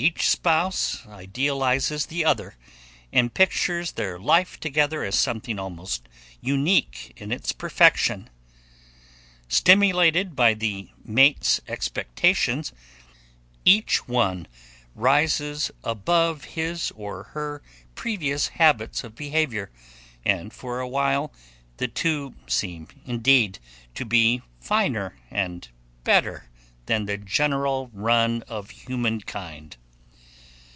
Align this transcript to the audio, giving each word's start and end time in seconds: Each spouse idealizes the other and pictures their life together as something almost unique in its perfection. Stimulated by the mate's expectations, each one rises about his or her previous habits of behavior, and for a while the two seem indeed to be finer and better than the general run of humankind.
Each 0.00 0.28
spouse 0.30 1.04
idealizes 1.08 2.06
the 2.06 2.24
other 2.24 2.54
and 3.12 3.34
pictures 3.34 3.90
their 3.90 4.16
life 4.16 4.60
together 4.60 5.02
as 5.02 5.18
something 5.18 5.58
almost 5.58 6.08
unique 6.40 7.12
in 7.16 7.32
its 7.32 7.50
perfection. 7.50 8.30
Stimulated 9.48 10.36
by 10.36 10.54
the 10.54 10.90
mate's 11.04 11.60
expectations, 11.66 12.72
each 13.64 14.06
one 14.06 14.46
rises 14.94 15.72
about 15.82 16.44
his 16.44 16.92
or 16.94 17.24
her 17.34 17.60
previous 17.96 18.46
habits 18.50 19.02
of 19.02 19.16
behavior, 19.16 19.68
and 20.24 20.52
for 20.52 20.78
a 20.78 20.86
while 20.86 21.32
the 21.78 21.88
two 21.88 22.36
seem 22.46 22.86
indeed 23.04 23.58
to 23.96 24.04
be 24.04 24.42
finer 24.60 25.16
and 25.28 25.70
better 26.04 26.48
than 26.86 27.06
the 27.06 27.18
general 27.18 27.90
run 27.92 28.42
of 28.42 28.70
humankind. 28.70 29.76